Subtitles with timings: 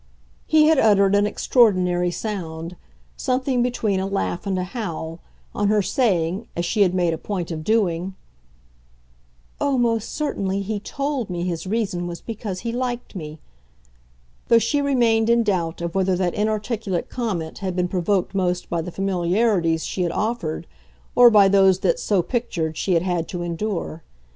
[0.47, 2.75] He had uttered an extraordinary sound,
[3.15, 5.19] something between a laugh and a howl,
[5.53, 8.15] on her saying, as she had made a point of doing:
[9.59, 13.37] "Oh, most certainly, he TOLD me his reason was because he 'liked' me"
[14.47, 18.81] though she remained in doubt of whether that inarticulate comment had been provoked most by
[18.81, 20.65] the familiarities she had offered
[21.13, 24.01] or by those that, so pictured, she had had to endure.